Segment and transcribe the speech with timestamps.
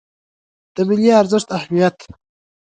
[0.75, 1.97] د ملي ارزښتونو اهمیت